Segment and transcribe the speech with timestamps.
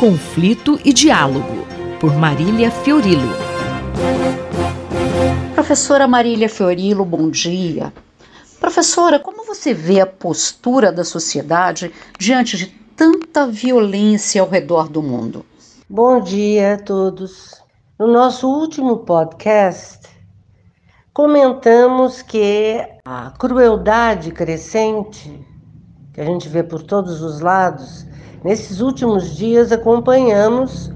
[0.00, 1.66] Conflito e Diálogo,
[2.00, 3.34] por Marília Fiorilo.
[5.54, 7.92] Professora Marília Fiorilo, bom dia.
[8.58, 15.02] Professora, como você vê a postura da sociedade diante de tanta violência ao redor do
[15.02, 15.44] mundo?
[15.86, 17.62] Bom dia a todos.
[17.98, 20.08] No nosso último podcast,
[21.12, 25.46] comentamos que a crueldade crescente
[26.14, 28.06] que a gente vê por todos os lados,
[28.44, 30.90] nesses últimos dias acompanhamos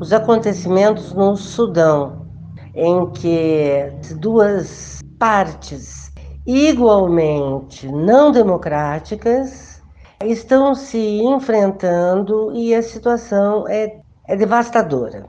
[0.00, 2.26] os acontecimentos no Sudão,
[2.74, 6.12] em que duas partes
[6.46, 9.82] igualmente não democráticas
[10.22, 15.26] estão se enfrentando e a situação é, é devastadora.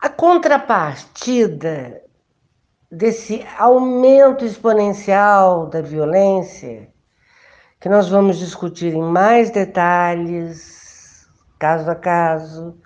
[0.00, 2.02] A contrapartida
[2.90, 6.88] desse aumento exponencial da violência,
[7.80, 11.26] que nós vamos discutir em mais detalhes,
[11.58, 12.78] caso a caso,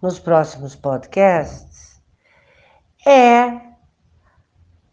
[0.00, 2.00] nos próximos podcasts,
[3.04, 3.60] é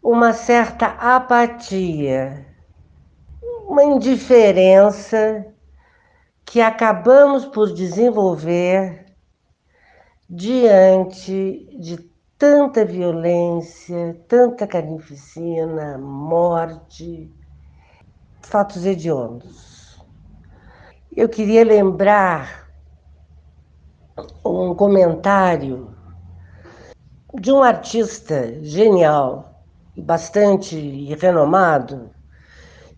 [0.02, 2.44] uma certa apatia,
[3.68, 5.46] uma indiferença
[6.44, 9.06] que acabamos por desenvolver
[10.28, 11.98] diante de
[12.36, 17.32] tanta violência, tanta carnificina, morte,
[18.42, 19.98] fatos hediondos.
[21.14, 22.68] Eu queria lembrar
[24.44, 25.94] um comentário
[27.34, 29.64] de um artista genial
[29.96, 32.10] bastante renomado,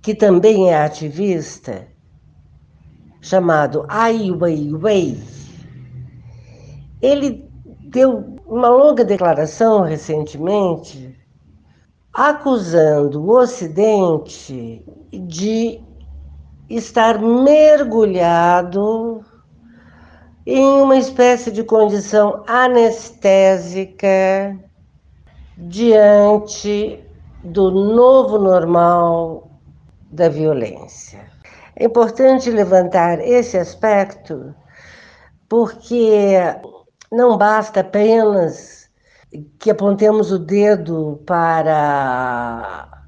[0.01, 1.87] que também é ativista,
[3.21, 5.23] chamado Ai Weiwei.
[7.01, 11.12] Ele deu uma longa declaração recentemente
[12.13, 15.81] acusando o Ocidente de
[16.69, 19.25] estar mergulhado
[20.47, 24.07] em uma espécie de condição anestésica
[25.57, 27.03] diante
[27.45, 29.51] do novo normal
[30.11, 31.21] da violência.
[31.77, 34.55] É importante levantar esse aspecto
[35.49, 36.37] porque
[37.11, 38.82] não basta apenas
[39.59, 43.07] que apontemos o dedo para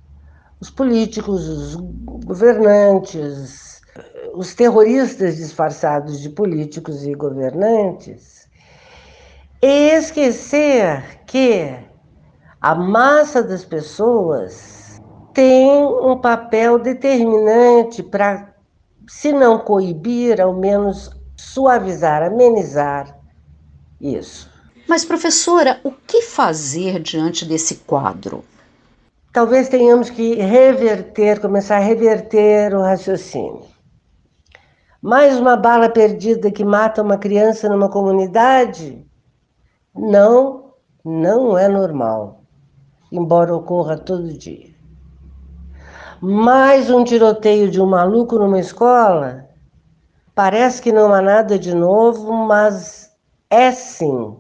[0.61, 1.75] os políticos, os
[2.25, 3.83] governantes,
[4.35, 8.49] os terroristas disfarçados de políticos e governantes,
[9.63, 11.77] e esquecer que
[12.61, 15.01] a massa das pessoas
[15.35, 18.55] tem um papel determinante para,
[19.07, 23.19] se não coibir, ao menos suavizar, amenizar
[24.01, 24.54] isso.
[24.87, 28.45] Mas, professora, o que fazer diante desse quadro?
[29.33, 33.63] Talvez tenhamos que reverter, começar a reverter o raciocínio.
[35.01, 39.05] Mais uma bala perdida que mata uma criança numa comunidade?
[39.95, 40.73] Não,
[41.05, 42.43] não é normal,
[43.11, 44.75] embora ocorra todo dia.
[46.21, 49.49] Mais um tiroteio de um maluco numa escola?
[50.35, 53.11] Parece que não há nada de novo, mas
[53.51, 54.37] é sim.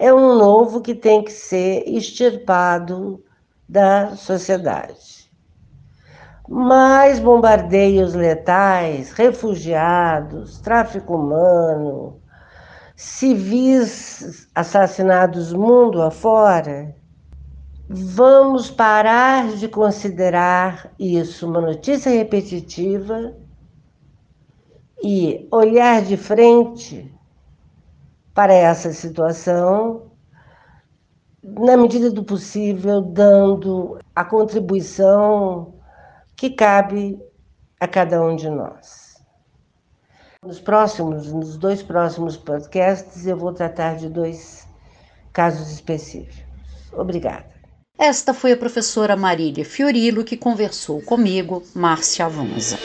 [0.00, 3.20] É um novo que tem que ser extirpado
[3.68, 5.28] da sociedade.
[6.48, 12.22] Mais bombardeios letais, refugiados, tráfico humano,
[12.94, 16.94] civis assassinados mundo afora,
[17.88, 23.34] vamos parar de considerar isso uma notícia repetitiva
[25.02, 27.17] e olhar de frente
[28.38, 30.12] para essa situação,
[31.42, 35.74] na medida do possível, dando a contribuição
[36.36, 37.18] que cabe
[37.80, 39.16] a cada um de nós.
[40.40, 44.68] Nos próximos, nos dois próximos podcasts, eu vou tratar de dois
[45.32, 46.44] casos específicos.
[46.92, 47.48] Obrigada.
[47.98, 52.78] Esta foi a professora Marília Fiorilo que conversou comigo, Márcia Avanza.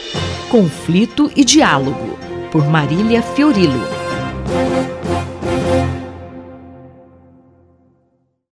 [0.49, 2.17] Conflito e Diálogo,
[2.51, 4.03] por Marília Fiorilo.